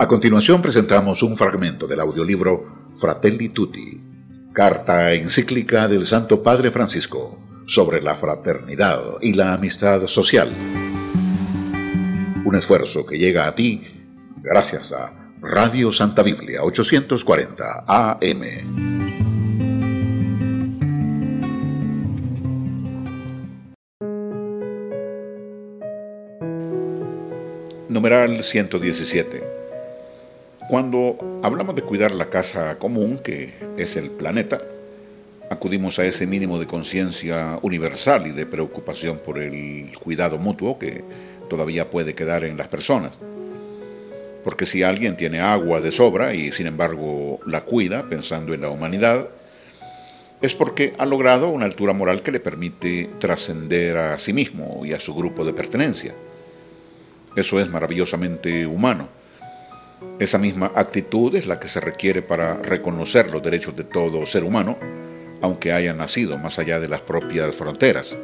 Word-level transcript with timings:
A 0.00 0.06
continuación 0.06 0.62
presentamos 0.62 1.24
un 1.24 1.36
fragmento 1.36 1.88
del 1.88 1.98
audiolibro 1.98 2.92
Fratelli 2.94 3.48
Tutti, 3.48 4.00
carta 4.52 5.12
encíclica 5.12 5.88
del 5.88 6.06
Santo 6.06 6.40
Padre 6.40 6.70
Francisco 6.70 7.40
sobre 7.66 8.00
la 8.00 8.14
fraternidad 8.14 9.00
y 9.20 9.32
la 9.32 9.54
amistad 9.54 10.06
social. 10.06 10.52
Un 12.44 12.54
esfuerzo 12.54 13.04
que 13.04 13.18
llega 13.18 13.48
a 13.48 13.56
ti 13.56 13.82
gracias 14.40 14.92
a 14.92 15.32
Radio 15.40 15.90
Santa 15.90 16.22
Biblia 16.22 16.62
840 16.62 17.84
AM. 17.88 19.08
Numeral 27.88 28.44
117. 28.44 29.57
Cuando 30.68 31.40
hablamos 31.42 31.74
de 31.74 31.82
cuidar 31.82 32.12
la 32.14 32.30
casa 32.30 32.78
común, 32.78 33.18
que 33.18 33.54
es 33.76 33.96
el 33.96 34.10
planeta, 34.10 34.60
acudimos 35.50 35.98
a 35.98 36.04
ese 36.04 36.26
mínimo 36.26 36.58
de 36.58 36.66
conciencia 36.66 37.58
universal 37.62 38.26
y 38.26 38.32
de 38.32 38.46
preocupación 38.46 39.18
por 39.18 39.38
el 39.38 39.90
cuidado 39.98 40.38
mutuo 40.38 40.78
que 40.78 41.02
todavía 41.48 41.90
puede 41.90 42.14
quedar 42.14 42.44
en 42.44 42.56
las 42.56 42.68
personas 42.68 43.12
porque 44.48 44.64
si 44.64 44.82
alguien 44.82 45.14
tiene 45.14 45.40
agua 45.40 45.82
de 45.82 45.90
sobra 45.90 46.32
y 46.32 46.52
sin 46.52 46.66
embargo 46.66 47.38
la 47.44 47.62
cuida 47.62 48.08
pensando 48.08 48.54
en 48.54 48.62
la 48.62 48.70
humanidad, 48.70 49.28
es 50.40 50.54
porque 50.54 50.94
ha 50.96 51.04
logrado 51.04 51.50
una 51.50 51.66
altura 51.66 51.92
moral 51.92 52.22
que 52.22 52.32
le 52.32 52.40
permite 52.40 53.10
trascender 53.18 53.98
a 53.98 54.18
sí 54.18 54.32
mismo 54.32 54.86
y 54.86 54.94
a 54.94 55.00
su 55.00 55.14
grupo 55.14 55.44
de 55.44 55.52
pertenencia. 55.52 56.14
Eso 57.36 57.60
es 57.60 57.68
maravillosamente 57.68 58.66
humano. 58.66 59.08
Esa 60.18 60.38
misma 60.38 60.72
actitud 60.74 61.34
es 61.36 61.46
la 61.46 61.60
que 61.60 61.68
se 61.68 61.80
requiere 61.80 62.22
para 62.22 62.54
reconocer 62.54 63.30
los 63.30 63.40
derechos 63.40 63.76
de 63.76 63.84
todo 63.84 64.26
ser 64.26 64.42
humano, 64.42 64.76
aunque 65.40 65.72
haya 65.72 65.92
nacido 65.92 66.36
más 66.36 66.58
allá 66.58 66.80
de 66.80 66.88
las 66.88 67.02
propias 67.02 67.54
fronteras. 67.54 68.16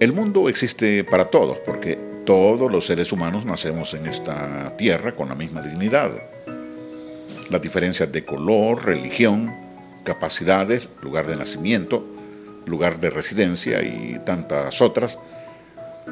El 0.00 0.12
mundo 0.14 0.48
existe 0.48 1.04
para 1.04 1.26
todos, 1.26 1.58
porque 1.58 1.98
todos 2.24 2.72
los 2.72 2.86
seres 2.86 3.12
humanos 3.12 3.44
nacemos 3.44 3.92
en 3.92 4.06
esta 4.06 4.74
tierra 4.78 5.14
con 5.14 5.28
la 5.28 5.34
misma 5.34 5.60
dignidad. 5.60 6.12
Las 7.50 7.60
diferencias 7.60 8.10
de 8.10 8.22
color, 8.22 8.86
religión, 8.86 9.54
capacidades, 10.02 10.88
lugar 11.02 11.26
de 11.26 11.36
nacimiento, 11.36 12.06
lugar 12.64 12.98
de 12.98 13.10
residencia 13.10 13.82
y 13.82 14.18
tantas 14.24 14.80
otras 14.80 15.18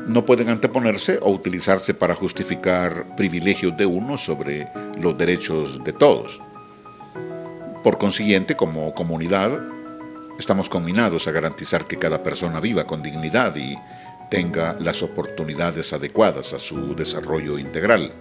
no 0.07 0.25
pueden 0.25 0.49
anteponerse 0.49 1.19
o 1.21 1.31
utilizarse 1.31 1.95
para 1.95 2.15
justificar 2.15 3.15
privilegios 3.17 3.77
de 3.77 3.87
uno 3.87 4.19
sobre 4.19 4.69
los 5.01 5.17
derechos 5.17 5.83
de 5.85 5.93
todos. 5.93 6.41
Por 7.83 7.99
consiguiente, 7.99 8.55
como 8.55 8.95
comunidad, 8.95 9.61
estamos 10.39 10.69
combinados 10.69 11.27
a 11.27 11.33
garantizar 11.33 11.87
que 11.87 11.99
cada 11.99 12.23
persona 12.23 12.61
viva 12.61 12.85
con 12.85 13.03
dignidad 13.03 13.55
y 13.57 13.77
tenga 14.31 14.77
las 14.81 15.03
oportunidades 15.03 15.93
adecuadas 15.93 16.53
a 16.53 16.59
su 16.59 16.95
desarrollo 16.95 17.59
integral. 17.59 18.13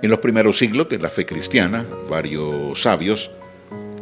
En 0.00 0.10
los 0.10 0.20
primeros 0.20 0.56
siglos 0.56 0.88
de 0.88 0.98
la 0.98 1.10
fe 1.10 1.26
cristiana, 1.26 1.84
varios 2.08 2.80
sabios 2.80 3.30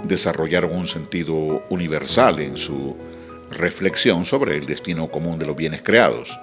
desarrollaron 0.04 0.72
un 0.72 0.86
sentido 0.86 1.64
universal 1.70 2.38
en 2.40 2.56
su 2.56 2.94
reflexión 3.50 4.24
sobre 4.24 4.56
el 4.56 4.66
destino 4.66 5.08
común 5.08 5.38
de 5.38 5.46
los 5.46 5.56
bienes 5.56 5.82
creados. 5.82 6.36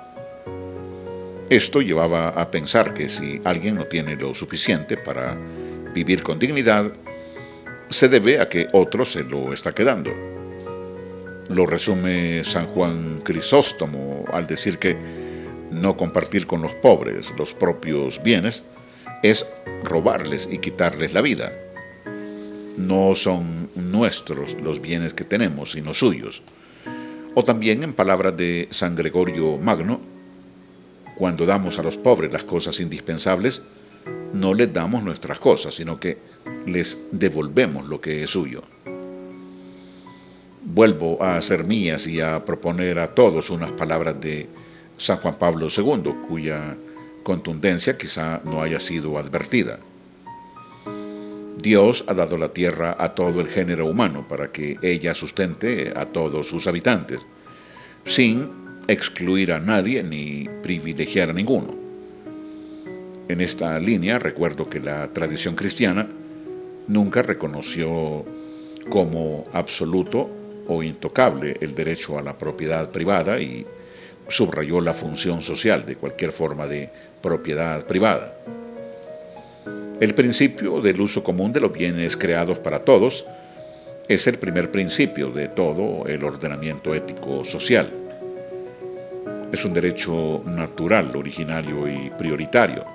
Esto 1.50 1.82
llevaba 1.82 2.30
a 2.30 2.50
pensar 2.50 2.94
que 2.94 3.10
si 3.10 3.40
alguien 3.44 3.76
no 3.76 3.86
tiene 3.86 4.16
lo 4.16 4.34
suficiente 4.34 4.98
para 4.98 5.38
vivir 5.94 6.24
con 6.24 6.40
dignidad, 6.40 6.92
se 7.90 8.08
debe 8.08 8.40
a 8.40 8.50
que 8.50 8.68
otro 8.72 9.06
se 9.06 9.24
lo 9.24 9.54
está 9.54 9.74
quedando 9.74 10.12
lo 11.50 11.66
resume 11.66 12.44
San 12.44 12.68
Juan 12.68 13.22
Crisóstomo 13.24 14.26
al 14.32 14.48
decir 14.48 14.78
que 14.78 14.96
no 15.72 15.98
compartir 15.98 16.48
con 16.48 16.62
los 16.62 16.74
pobres 16.76 17.32
los 17.38 17.54
propios 17.54 18.22
bienes 18.24 18.64
es 19.24 19.46
robarles 19.84 20.48
y 20.52 20.60
quitarles 20.60 21.14
la 21.14 21.22
vida. 21.22 21.52
No 22.78 23.16
son 23.16 23.70
nuestros 23.76 24.60
los 24.62 24.82
bienes 24.82 25.14
que 25.14 25.24
tenemos, 25.24 25.72
sino 25.72 25.94
suyos. 25.94 26.42
O 27.36 27.44
también 27.44 27.84
en 27.84 27.94
palabras 27.94 28.36
de 28.38 28.68
San 28.72 28.96
Gregorio 28.96 29.58
Magno, 29.58 30.00
cuando 31.16 31.46
damos 31.46 31.80
a 31.80 31.84
los 31.84 31.98
pobres 31.98 32.32
las 32.32 32.44
cosas 32.44 32.80
indispensables, 32.80 33.62
no 34.34 34.54
les 34.54 34.74
damos 34.74 35.04
nuestras 35.04 35.40
cosas, 35.40 35.74
sino 35.74 36.00
que 36.00 36.18
les 36.66 36.98
devolvemos 37.12 37.88
lo 37.88 38.02
que 38.02 38.24
es 38.24 38.30
suyo 38.30 38.64
vuelvo 40.74 41.22
a 41.22 41.38
hacer 41.38 41.64
mías 41.64 42.08
y 42.08 42.22
a 42.22 42.44
proponer 42.46 43.00
a 43.00 43.08
todos 43.08 43.50
unas 43.50 43.72
palabras 43.72 44.20
de 44.20 44.48
San 44.98 45.18
Juan 45.18 45.36
Pablo 45.36 45.68
II, 45.76 46.14
cuya 46.28 46.76
contundencia 47.24 47.98
quizá 47.98 48.42
no 48.44 48.62
haya 48.62 48.80
sido 48.80 49.18
advertida. 49.18 49.80
Dios 51.64 52.04
ha 52.08 52.14
dado 52.14 52.38
la 52.38 52.50
tierra 52.50 52.98
a 53.00 53.16
todo 53.16 53.40
el 53.40 53.48
género 53.48 53.86
humano 53.86 54.28
para 54.28 54.52
que 54.52 54.78
ella 54.82 55.14
sustente 55.14 55.94
a 55.96 56.08
todos 56.08 56.46
sus 56.46 56.68
habitantes, 56.68 57.22
sin 58.04 58.50
excluir 58.90 59.54
a 59.54 59.62
nadie 59.62 60.04
ni 60.04 60.50
privilegiar 60.62 61.30
a 61.30 61.34
ninguno. 61.34 61.74
En 63.30 63.40
esta 63.40 63.80
línea 63.80 64.20
recuerdo 64.20 64.70
que 64.70 64.82
la 64.82 65.08
tradición 65.14 65.56
cristiana 65.56 66.06
nunca 66.90 67.22
reconoció 67.22 68.26
como 68.90 69.46
absoluto 69.54 70.30
o 70.68 70.84
intocable 70.84 71.56
el 71.62 71.74
derecho 71.74 72.18
a 72.18 72.22
la 72.22 72.38
propiedad 72.38 72.90
privada 72.90 73.40
y 73.40 73.66
subrayó 74.28 74.82
la 74.82 74.94
función 74.94 75.42
social 75.42 75.86
de 75.86 75.96
cualquier 75.96 76.34
forma 76.34 76.68
de 76.68 76.90
propiedad 77.22 77.86
privada. 77.86 78.38
El 80.00 80.14
principio 80.16 80.82
del 80.82 81.00
uso 81.00 81.24
común 81.24 81.52
de 81.52 81.60
los 81.60 81.72
bienes 81.72 82.18
creados 82.18 82.60
para 82.60 82.80
todos 82.84 83.26
es 84.08 84.28
el 84.28 84.38
primer 84.38 84.72
principio 84.72 85.30
de 85.30 85.48
todo 85.48 86.06
el 86.08 86.24
ordenamiento 86.24 86.94
ético 86.94 87.46
social. 87.46 87.92
Es 89.52 89.64
un 89.64 89.74
derecho 89.74 90.44
natural, 90.46 91.16
originario 91.16 91.88
y 91.88 92.10
prioritario. 92.18 92.86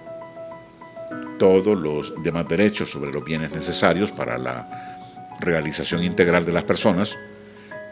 Todos 1.38 1.78
los 1.78 2.12
demás 2.22 2.48
derechos 2.48 2.90
sobre 2.90 3.12
los 3.12 3.24
bienes 3.24 3.52
necesarios 3.52 4.10
para 4.10 4.36
la 4.36 4.98
realización 5.40 6.02
integral 6.02 6.44
de 6.44 6.52
las 6.52 6.64
personas 6.64 7.16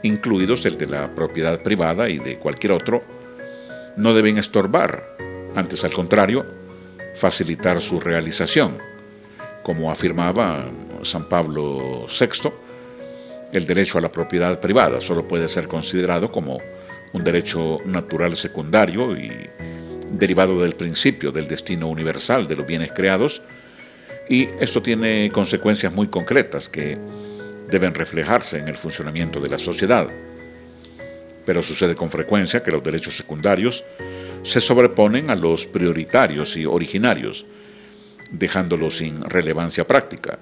incluidos 0.02 0.64
el 0.66 0.78
de 0.78 0.86
la 0.86 1.14
propiedad 1.14 1.60
privada 1.62 2.08
y 2.08 2.18
de 2.18 2.38
cualquier 2.38 2.72
otro, 2.72 3.02
no 3.96 4.14
deben 4.14 4.38
estorbar, 4.38 5.16
antes 5.54 5.84
al 5.84 5.92
contrario, 5.92 6.44
facilitar 7.14 7.80
su 7.80 8.00
realización. 8.00 8.78
Como 9.66 9.90
afirmaba 9.90 10.64
San 11.02 11.28
Pablo 11.28 12.06
VI, 12.06 12.52
el 13.52 13.66
derecho 13.66 13.98
a 13.98 14.00
la 14.00 14.12
propiedad 14.12 14.60
privada 14.60 15.00
solo 15.00 15.26
puede 15.26 15.48
ser 15.48 15.66
considerado 15.66 16.30
como 16.30 16.60
un 17.12 17.24
derecho 17.24 17.80
natural 17.84 18.36
secundario 18.36 19.16
y 19.16 19.50
derivado 20.08 20.62
del 20.62 20.76
principio 20.76 21.32
del 21.32 21.48
destino 21.48 21.88
universal 21.88 22.46
de 22.46 22.54
los 22.54 22.64
bienes 22.64 22.92
creados, 22.92 23.42
y 24.28 24.48
esto 24.60 24.80
tiene 24.82 25.30
consecuencias 25.32 25.92
muy 25.92 26.06
concretas 26.06 26.68
que 26.68 26.96
deben 27.68 27.92
reflejarse 27.92 28.60
en 28.60 28.68
el 28.68 28.76
funcionamiento 28.76 29.40
de 29.40 29.48
la 29.48 29.58
sociedad. 29.58 30.06
Pero 31.44 31.60
sucede 31.60 31.96
con 31.96 32.12
frecuencia 32.12 32.62
que 32.62 32.70
los 32.70 32.84
derechos 32.84 33.16
secundarios 33.16 33.82
se 34.44 34.60
sobreponen 34.60 35.28
a 35.28 35.34
los 35.34 35.66
prioritarios 35.66 36.56
y 36.56 36.66
originarios, 36.66 37.44
dejándolos 38.30 38.98
sin 38.98 39.22
relevancia 39.22 39.86
práctica. 39.86 40.38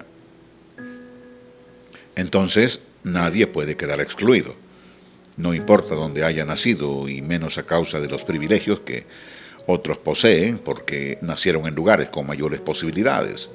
Entonces, 2.15 2.79
nadie 3.03 3.47
puede 3.47 3.75
quedar 3.75 3.99
excluido, 4.01 4.55
no 5.37 5.53
importa 5.53 5.95
dónde 5.95 6.23
haya 6.23 6.45
nacido 6.45 7.09
y 7.09 7.21
menos 7.21 7.57
a 7.57 7.63
causa 7.63 7.99
de 7.99 8.07
los 8.07 8.23
privilegios 8.23 8.79
que 8.81 9.05
otros 9.67 9.97
poseen 9.97 10.59
porque 10.59 11.17
nacieron 11.21 11.67
en 11.67 11.75
lugares 11.75 12.09
con 12.09 12.25
mayores 12.25 12.61
posibilidades 12.61 13.49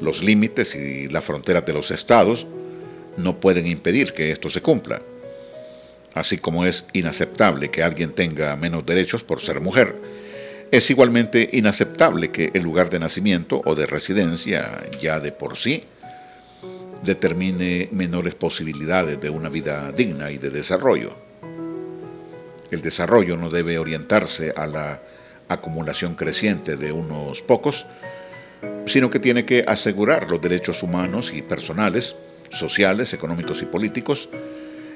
los 0.00 0.22
límites 0.22 0.74
y 0.74 1.08
las 1.08 1.24
fronteras 1.24 1.64
de 1.66 1.72
los 1.72 1.90
estados 1.90 2.46
no 3.16 3.38
pueden 3.38 3.66
impedir 3.66 4.12
que 4.12 4.32
esto 4.32 4.48
se 4.50 4.62
cumpla. 4.62 5.02
Así 6.14 6.38
como 6.38 6.64
es 6.64 6.84
inaceptable 6.92 7.70
que 7.70 7.82
alguien 7.82 8.12
tenga 8.12 8.56
menos 8.56 8.84
derechos 8.84 9.22
por 9.22 9.40
ser 9.40 9.60
mujer, 9.60 9.94
es 10.70 10.88
igualmente 10.90 11.48
inaceptable 11.52 12.30
que 12.30 12.50
el 12.54 12.62
lugar 12.62 12.90
de 12.90 13.00
nacimiento 13.00 13.60
o 13.64 13.74
de 13.74 13.86
residencia 13.86 14.84
ya 15.00 15.18
de 15.18 15.32
por 15.32 15.56
sí 15.56 15.84
determine 17.02 17.88
menores 17.92 18.34
posibilidades 18.34 19.20
de 19.20 19.30
una 19.30 19.48
vida 19.48 19.90
digna 19.90 20.30
y 20.30 20.38
de 20.38 20.50
desarrollo. 20.50 21.14
El 22.70 22.82
desarrollo 22.82 23.36
no 23.36 23.50
debe 23.50 23.78
orientarse 23.78 24.52
a 24.54 24.66
la 24.66 25.02
acumulación 25.48 26.14
creciente 26.14 26.76
de 26.76 26.92
unos 26.92 27.42
pocos, 27.42 27.86
sino 28.86 29.10
que 29.10 29.18
tiene 29.18 29.44
que 29.44 29.64
asegurar 29.66 30.30
los 30.30 30.40
derechos 30.40 30.84
humanos 30.84 31.32
y 31.34 31.42
personales, 31.42 32.14
sociales, 32.50 33.12
económicos 33.12 33.60
y 33.62 33.64
políticos, 33.64 34.28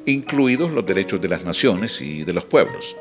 incluidos 0.06 0.70
los 0.70 0.87
derechos 0.87 1.20
de 1.20 1.29
las 1.29 1.44
naciones 1.44 2.00
y 2.00 2.23
de 2.23 2.32
los 2.32 2.44
pueblos. 2.44 2.94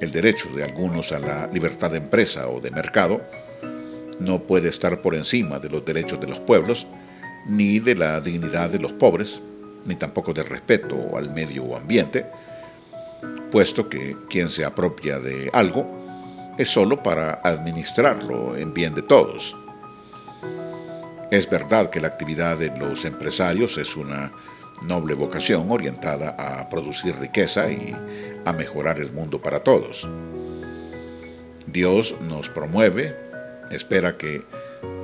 El 0.00 0.12
derecho 0.12 0.48
de 0.48 0.64
algunos 0.64 1.12
a 1.12 1.18
la 1.18 1.46
libertad 1.48 1.90
de 1.90 1.98
empresa 1.98 2.48
o 2.48 2.60
de 2.60 2.70
mercado 2.70 3.20
no 4.18 4.40
puede 4.40 4.68
estar 4.68 5.02
por 5.02 5.14
encima 5.14 5.58
de 5.58 5.68
los 5.68 5.84
derechos 5.84 6.18
de 6.20 6.26
los 6.26 6.40
pueblos, 6.40 6.86
ni 7.46 7.80
de 7.80 7.94
la 7.94 8.20
dignidad 8.20 8.70
de 8.70 8.78
los 8.78 8.92
pobres, 8.92 9.40
ni 9.84 9.96
tampoco 9.96 10.32
del 10.32 10.46
respeto 10.46 11.16
al 11.16 11.30
medio 11.30 11.76
ambiente, 11.76 12.26
puesto 13.50 13.88
que 13.88 14.16
quien 14.28 14.48
se 14.48 14.64
apropia 14.64 15.18
de 15.18 15.50
algo 15.52 16.54
es 16.56 16.68
solo 16.68 17.02
para 17.02 17.40
administrarlo 17.42 18.56
en 18.56 18.72
bien 18.72 18.94
de 18.94 19.02
todos. 19.02 19.56
Es 21.30 21.48
verdad 21.48 21.90
que 21.90 22.00
la 22.00 22.08
actividad 22.08 22.58
de 22.58 22.76
los 22.76 23.04
empresarios 23.04 23.78
es 23.78 23.96
una 23.96 24.32
noble 24.82 25.14
vocación 25.14 25.70
orientada 25.70 26.34
a 26.38 26.68
producir 26.68 27.16
riqueza 27.16 27.70
y 27.70 27.94
a 28.44 28.52
mejorar 28.52 28.98
el 29.00 29.12
mundo 29.12 29.40
para 29.40 29.60
todos. 29.60 30.08
Dios 31.66 32.14
nos 32.28 32.48
promueve, 32.48 33.14
espera 33.70 34.16
que 34.16 34.42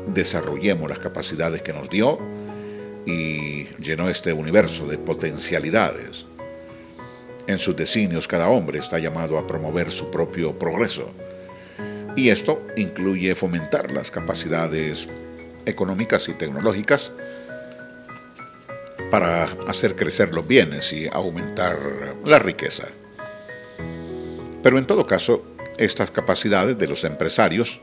desarrollemos 0.09 0.89
las 0.89 0.99
capacidades 0.99 1.63
que 1.63 1.73
nos 1.73 1.91
dio 1.91 2.19
y 3.05 3.67
llenó 3.79 4.09
este 4.09 4.33
universo 4.33 4.87
de 4.87 4.99
potencialidades. 4.99 6.27
En 7.47 7.59
sus 7.59 7.77
designios 7.77 8.27
cada 8.27 8.49
hombre 8.49 8.79
está 8.79 8.99
llamado 8.99 9.39
a 9.39 9.47
promover 9.47 9.93
su 9.93 10.11
propio 10.11 10.59
progreso 10.59 11.11
y 12.17 12.31
esto 12.31 12.61
incluye 12.77 13.35
fomentar 13.35 13.93
las 13.93 14.11
capacidades 14.11 15.07
económicas 15.67 16.29
y 16.29 16.33
tecnológicas 16.33 17.13
para 19.11 19.45
hacer 19.67 19.97
crecer 19.97 20.35
los 20.35 20.47
bienes 20.47 20.93
y 20.93 21.09
aumentar 21.09 21.79
la 22.25 22.39
riqueza. 22.39 22.89
Pero 24.63 24.79
en 24.79 24.87
todo 24.87 25.07
caso, 25.07 25.45
estas 25.79 26.11
capacidades 26.11 26.79
de 26.79 26.89
los 26.89 27.05
empresarios, 27.05 27.81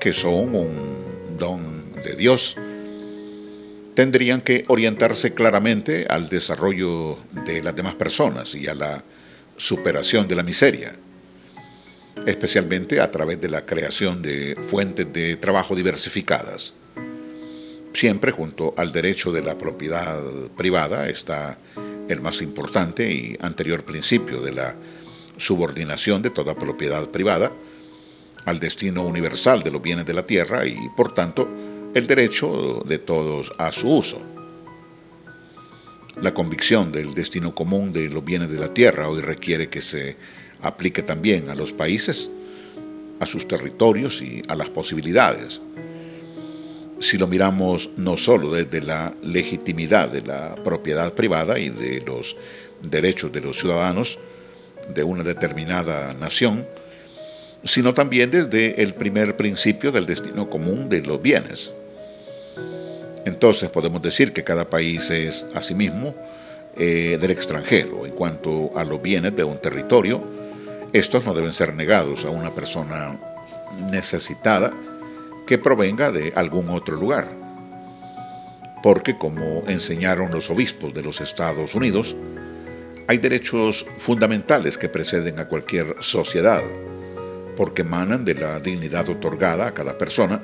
que 0.00 0.12
son 0.12 0.54
un 0.54 1.36
don 1.38 1.92
de 2.02 2.14
Dios, 2.14 2.56
tendrían 3.94 4.40
que 4.40 4.64
orientarse 4.68 5.34
claramente 5.34 6.06
al 6.08 6.28
desarrollo 6.28 7.18
de 7.44 7.62
las 7.62 7.76
demás 7.76 7.94
personas 7.94 8.54
y 8.54 8.66
a 8.66 8.74
la 8.74 9.04
superación 9.56 10.26
de 10.26 10.34
la 10.34 10.42
miseria 10.42 10.94
especialmente 12.26 13.00
a 13.00 13.10
través 13.10 13.40
de 13.40 13.48
la 13.48 13.66
creación 13.66 14.22
de 14.22 14.56
fuentes 14.68 15.12
de 15.12 15.36
trabajo 15.36 15.74
diversificadas. 15.74 16.72
Siempre 17.94 18.32
junto 18.32 18.74
al 18.76 18.90
derecho 18.90 19.30
de 19.30 19.40
la 19.40 19.56
propiedad 19.56 20.20
privada 20.56 21.08
está 21.08 21.58
el 22.08 22.20
más 22.20 22.42
importante 22.42 23.10
y 23.10 23.36
anterior 23.40 23.84
principio 23.84 24.40
de 24.40 24.52
la 24.52 24.74
subordinación 25.36 26.20
de 26.20 26.30
toda 26.30 26.56
propiedad 26.56 27.08
privada 27.08 27.52
al 28.44 28.58
destino 28.58 29.06
universal 29.06 29.62
de 29.62 29.70
los 29.70 29.80
bienes 29.80 30.06
de 30.06 30.12
la 30.12 30.26
tierra 30.26 30.66
y, 30.66 30.76
por 30.96 31.14
tanto, 31.14 31.48
el 31.94 32.06
derecho 32.08 32.82
de 32.84 32.98
todos 32.98 33.52
a 33.58 33.70
su 33.70 33.88
uso. 33.88 34.20
La 36.20 36.34
convicción 36.34 36.90
del 36.90 37.14
destino 37.14 37.54
común 37.54 37.92
de 37.92 38.08
los 38.08 38.24
bienes 38.24 38.50
de 38.50 38.58
la 38.58 38.74
tierra 38.74 39.08
hoy 39.08 39.20
requiere 39.20 39.68
que 39.68 39.80
se 39.80 40.16
aplique 40.62 41.02
también 41.02 41.48
a 41.48 41.54
los 41.54 41.72
países, 41.72 42.28
a 43.20 43.26
sus 43.26 43.46
territorios 43.46 44.20
y 44.20 44.42
a 44.48 44.56
las 44.56 44.68
posibilidades. 44.68 45.60
Si 47.04 47.18
lo 47.18 47.26
miramos 47.26 47.90
no 47.98 48.16
solo 48.16 48.50
desde 48.50 48.80
la 48.80 49.12
legitimidad 49.22 50.08
de 50.08 50.22
la 50.22 50.54
propiedad 50.54 51.12
privada 51.12 51.58
y 51.58 51.68
de 51.68 52.00
los 52.00 52.34
derechos 52.80 53.30
de 53.30 53.42
los 53.42 53.58
ciudadanos 53.58 54.18
de 54.88 55.02
una 55.04 55.22
determinada 55.22 56.14
nación, 56.14 56.66
sino 57.62 57.92
también 57.92 58.30
desde 58.30 58.82
el 58.82 58.94
primer 58.94 59.36
principio 59.36 59.92
del 59.92 60.06
destino 60.06 60.48
común 60.48 60.88
de 60.88 61.02
los 61.02 61.20
bienes. 61.20 61.70
Entonces 63.26 63.68
podemos 63.68 64.00
decir 64.00 64.32
que 64.32 64.42
cada 64.42 64.70
país 64.70 65.10
es 65.10 65.44
asimismo 65.54 66.14
eh, 66.74 67.18
del 67.20 67.32
extranjero 67.32 68.06
en 68.06 68.12
cuanto 68.12 68.72
a 68.78 68.82
los 68.82 69.02
bienes 69.02 69.36
de 69.36 69.44
un 69.44 69.58
territorio, 69.58 70.24
estos 70.94 71.22
no 71.26 71.34
deben 71.34 71.52
ser 71.52 71.74
negados 71.74 72.24
a 72.24 72.30
una 72.30 72.50
persona 72.50 73.20
necesitada 73.90 74.72
que 75.46 75.58
provenga 75.58 76.10
de 76.10 76.32
algún 76.34 76.70
otro 76.70 76.96
lugar. 76.96 77.28
Porque 78.82 79.16
como 79.16 79.64
enseñaron 79.66 80.30
los 80.30 80.50
obispos 80.50 80.92
de 80.94 81.02
los 81.02 81.20
Estados 81.20 81.74
Unidos, 81.74 82.14
hay 83.06 83.18
derechos 83.18 83.86
fundamentales 83.98 84.78
que 84.78 84.88
preceden 84.88 85.38
a 85.38 85.46
cualquier 85.46 85.96
sociedad, 86.00 86.62
porque 87.56 87.82
emanan 87.82 88.24
de 88.24 88.34
la 88.34 88.60
dignidad 88.60 89.08
otorgada 89.08 89.68
a 89.68 89.74
cada 89.74 89.96
persona 89.96 90.42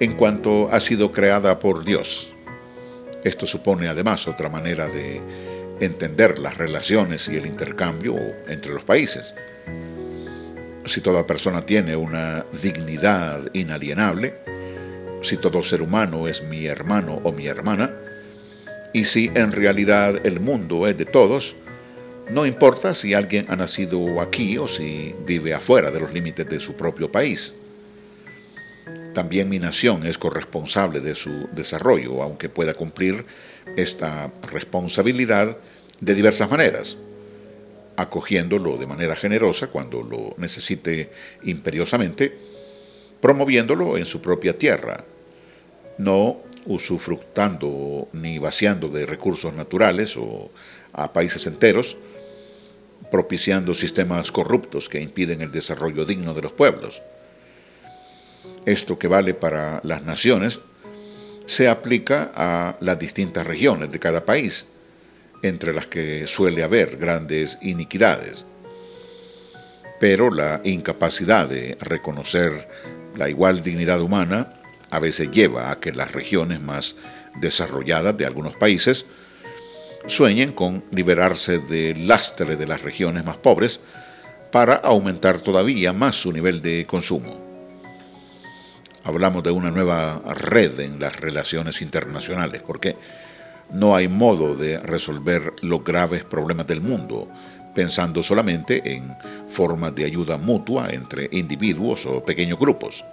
en 0.00 0.12
cuanto 0.12 0.70
ha 0.72 0.80
sido 0.80 1.12
creada 1.12 1.58
por 1.58 1.84
Dios. 1.84 2.32
Esto 3.22 3.46
supone 3.46 3.88
además 3.88 4.26
otra 4.28 4.48
manera 4.48 4.88
de 4.88 5.20
entender 5.80 6.38
las 6.38 6.58
relaciones 6.58 7.28
y 7.28 7.36
el 7.36 7.46
intercambio 7.46 8.16
entre 8.46 8.72
los 8.72 8.84
países 8.84 9.34
si 10.86 11.00
toda 11.00 11.26
persona 11.26 11.64
tiene 11.64 11.96
una 11.96 12.44
dignidad 12.62 13.48
inalienable, 13.52 14.34
si 15.22 15.36
todo 15.36 15.62
ser 15.62 15.82
humano 15.82 16.28
es 16.28 16.42
mi 16.42 16.66
hermano 16.66 17.20
o 17.24 17.32
mi 17.32 17.46
hermana, 17.46 17.90
y 18.92 19.04
si 19.04 19.30
en 19.34 19.52
realidad 19.52 20.24
el 20.24 20.40
mundo 20.40 20.86
es 20.86 20.96
de 20.96 21.04
todos, 21.04 21.56
no 22.30 22.46
importa 22.46 22.94
si 22.94 23.14
alguien 23.14 23.46
ha 23.48 23.56
nacido 23.56 24.20
aquí 24.20 24.56
o 24.58 24.68
si 24.68 25.14
vive 25.26 25.54
afuera 25.54 25.90
de 25.90 26.00
los 26.00 26.12
límites 26.12 26.48
de 26.48 26.60
su 26.60 26.74
propio 26.74 27.10
país. 27.10 27.54
También 29.14 29.48
mi 29.48 29.58
nación 29.58 30.06
es 30.06 30.18
corresponsable 30.18 31.00
de 31.00 31.14
su 31.14 31.48
desarrollo, 31.52 32.22
aunque 32.22 32.48
pueda 32.48 32.74
cumplir 32.74 33.24
esta 33.76 34.30
responsabilidad 34.50 35.56
de 36.00 36.14
diversas 36.14 36.50
maneras 36.50 36.96
acogiéndolo 37.96 38.76
de 38.76 38.86
manera 38.86 39.16
generosa 39.16 39.68
cuando 39.68 40.02
lo 40.02 40.34
necesite 40.38 41.10
imperiosamente, 41.44 42.36
promoviéndolo 43.20 43.96
en 43.96 44.04
su 44.04 44.20
propia 44.20 44.58
tierra, 44.58 45.04
no 45.98 46.38
usufructando 46.66 48.08
ni 48.12 48.38
vaciando 48.38 48.88
de 48.88 49.06
recursos 49.06 49.52
naturales 49.54 50.16
o 50.16 50.50
a 50.92 51.12
países 51.12 51.46
enteros, 51.46 51.96
propiciando 53.10 53.74
sistemas 53.74 54.32
corruptos 54.32 54.88
que 54.88 55.00
impiden 55.00 55.42
el 55.42 55.52
desarrollo 55.52 56.04
digno 56.04 56.34
de 56.34 56.42
los 56.42 56.52
pueblos. 56.52 57.02
Esto 58.66 58.98
que 58.98 59.08
vale 59.08 59.34
para 59.34 59.80
las 59.84 60.04
naciones 60.04 60.58
se 61.46 61.68
aplica 61.68 62.32
a 62.34 62.76
las 62.80 62.98
distintas 62.98 63.46
regiones 63.46 63.92
de 63.92 63.98
cada 63.98 64.24
país 64.24 64.66
entre 65.44 65.74
las 65.74 65.86
que 65.86 66.26
suele 66.26 66.62
haber 66.62 66.96
grandes 66.96 67.58
iniquidades. 67.60 68.46
Pero 70.00 70.30
la 70.30 70.62
incapacidad 70.64 71.46
de 71.46 71.76
reconocer 71.80 72.66
la 73.14 73.28
igual 73.28 73.62
dignidad 73.62 74.00
humana 74.00 74.54
a 74.90 74.98
veces 74.98 75.30
lleva 75.30 75.70
a 75.70 75.80
que 75.80 75.92
las 75.92 76.12
regiones 76.12 76.62
más 76.62 76.96
desarrolladas 77.36 78.16
de 78.16 78.24
algunos 78.24 78.54
países 78.54 79.04
sueñen 80.06 80.52
con 80.52 80.82
liberarse 80.90 81.58
del 81.58 82.08
lastre 82.08 82.56
de 82.56 82.66
las 82.66 82.80
regiones 82.80 83.22
más 83.26 83.36
pobres 83.36 83.80
para 84.50 84.76
aumentar 84.76 85.42
todavía 85.42 85.92
más 85.92 86.16
su 86.16 86.32
nivel 86.32 86.62
de 86.62 86.86
consumo. 86.86 87.44
Hablamos 89.04 89.42
de 89.42 89.50
una 89.50 89.70
nueva 89.70 90.22
red 90.34 90.80
en 90.80 90.98
las 90.98 91.20
relaciones 91.20 91.82
internacionales, 91.82 92.62
porque 92.66 92.96
no 93.70 93.96
hay 93.96 94.08
modo 94.08 94.54
de 94.54 94.78
resolver 94.78 95.52
los 95.62 95.82
graves 95.84 96.24
problemas 96.24 96.66
del 96.66 96.80
mundo 96.80 97.28
pensando 97.74 98.22
solamente 98.22 98.94
en 98.94 99.16
formas 99.48 99.94
de 99.94 100.04
ayuda 100.04 100.38
mutua 100.38 100.90
entre 100.90 101.28
individuos 101.32 102.06
o 102.06 102.24
pequeños 102.24 102.58
grupos. 102.58 103.04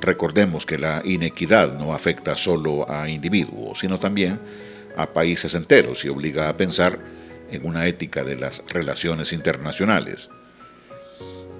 Recordemos 0.00 0.66
que 0.66 0.78
la 0.78 1.02
inequidad 1.04 1.78
no 1.78 1.94
afecta 1.94 2.34
solo 2.34 2.90
a 2.90 3.08
individuos, 3.08 3.78
sino 3.78 3.98
también 3.98 4.40
a 4.96 5.06
países 5.06 5.54
enteros 5.54 6.04
y 6.04 6.08
obliga 6.08 6.48
a 6.48 6.56
pensar 6.56 6.98
en 7.50 7.66
una 7.66 7.86
ética 7.86 8.24
de 8.24 8.36
las 8.36 8.62
relaciones 8.68 9.32
internacionales. 9.32 10.28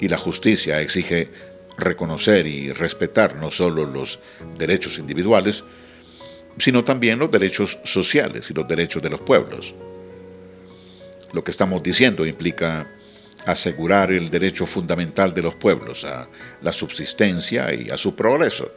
Y 0.01 0.09
la 0.09 0.19
justicia 0.19 0.81
exige 0.81 1.31
reconocer 1.77 2.47
y 2.47 2.73
respetar 2.73 3.37
no 3.37 3.51
solo 3.51 3.85
los 3.85 4.19
derechos 4.59 4.99
individuales, 4.99 5.63
sino 6.59 6.85
también 6.85 7.19
los 7.19 7.31
derechos 7.31 7.79
sociales 7.85 8.51
y 8.51 8.55
los 8.55 8.67
derechos 8.67 9.03
de 9.03 9.11
los 9.11 9.21
pueblos. 9.21 9.75
Lo 11.33 11.45
que 11.45 11.51
estamos 11.51 11.83
diciendo 11.83 12.27
implica 12.27 12.87
asegurar 13.47 14.13
el 14.13 14.29
derecho 14.31 14.67
fundamental 14.67 15.33
de 15.33 15.43
los 15.43 15.55
pueblos 15.55 16.05
a 16.05 16.29
la 16.61 16.73
subsistencia 16.73 17.73
y 17.73 17.91
a 17.91 17.97
su 17.97 18.15
progreso, 18.15 18.73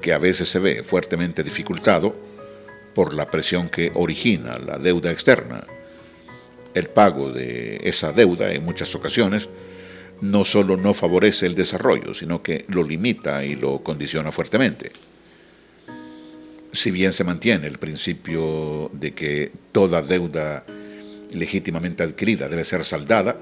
que 0.00 0.12
a 0.12 0.18
veces 0.18 0.48
se 0.48 0.58
ve 0.58 0.82
fuertemente 0.82 1.42
dificultado 1.42 2.14
por 2.94 3.14
la 3.14 3.30
presión 3.30 3.68
que 3.68 3.90
origina 3.94 4.58
la 4.58 4.78
deuda 4.78 5.10
externa. 5.10 5.64
El 6.74 6.88
pago 6.88 7.32
de 7.32 7.80
esa 7.84 8.12
deuda 8.12 8.52
en 8.52 8.64
muchas 8.64 8.94
ocasiones 8.94 9.48
no 10.20 10.44
solo 10.44 10.76
no 10.76 10.94
favorece 10.94 11.46
el 11.46 11.54
desarrollo, 11.54 12.14
sino 12.14 12.42
que 12.42 12.64
lo 12.68 12.82
limita 12.82 13.44
y 13.44 13.54
lo 13.54 13.82
condiciona 13.82 14.32
fuertemente. 14.32 14.92
Si 16.72 16.90
bien 16.90 17.12
se 17.12 17.24
mantiene 17.24 17.66
el 17.66 17.78
principio 17.78 18.90
de 18.92 19.14
que 19.14 19.52
toda 19.72 20.02
deuda 20.02 20.64
legítimamente 21.30 22.02
adquirida 22.02 22.48
debe 22.48 22.64
ser 22.64 22.84
saldada, 22.84 23.36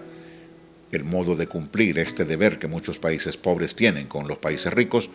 el 0.92 1.04
modo 1.04 1.34
de 1.34 1.46
cumplir 1.46 1.98
este 1.98 2.24
deber 2.24 2.58
que 2.58 2.68
muchos 2.68 2.98
países 2.98 3.36
pobres 3.36 3.74
tienen 3.74 4.06
con 4.06 4.28
los 4.28 4.38
países 4.38 4.72
ricos 4.72 5.10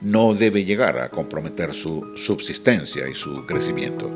no 0.00 0.34
debe 0.34 0.64
llegar 0.64 0.98
a 0.98 1.10
comprometer 1.10 1.74
su 1.74 2.16
subsistencia 2.16 3.08
y 3.08 3.14
su 3.14 3.46
crecimiento. 3.46 4.10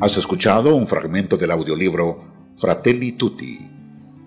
Has 0.00 0.16
escuchado 0.16 0.74
un 0.74 0.86
fragmento 0.86 1.36
del 1.36 1.50
audiolibro 1.50 2.24
Fratelli 2.54 3.12
Tutti, 3.12 3.75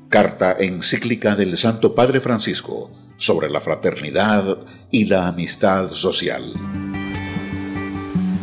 carta 0.09 0.57
encíclica 0.59 1.35
del 1.35 1.55
Santo 1.55 1.93
Padre 1.93 2.19
Francisco 2.19 2.91
sobre 3.17 3.49
la 3.49 3.61
fraternidad 3.61 4.57
y 4.89 5.05
la 5.05 5.27
amistad 5.27 5.89
social. 5.91 6.43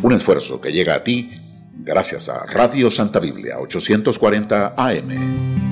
Un 0.01 0.13
esfuerzo 0.13 0.61
que 0.61 0.71
llega 0.71 0.95
a 0.95 1.03
ti 1.03 1.31
gracias 1.73 2.29
a 2.29 2.45
Radio 2.45 2.89
Santa 2.89 3.19
Biblia 3.19 3.59
840 3.59 4.75
AM. 4.77 5.66